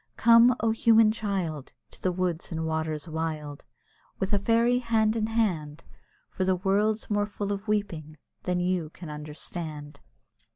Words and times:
Come! 0.17 0.55
O, 0.61 0.71
human 0.71 1.11
child! 1.11 1.73
To 1.91 2.01
the 2.01 2.11
woods 2.11 2.51
and 2.51 2.65
waters 2.65 3.07
wild, 3.07 3.63
With 4.17 4.33
a 4.33 4.39
fairy 4.39 4.79
hand 4.79 5.15
in 5.15 5.27
hand, 5.27 5.83
For 6.31 6.43
the 6.43 6.55
world's 6.55 7.11
more 7.11 7.27
full 7.27 7.51
of 7.53 7.67
weeping 7.67 8.17
than 8.41 8.59
you 8.59 8.89
can 8.89 9.11
understand. 9.11 9.99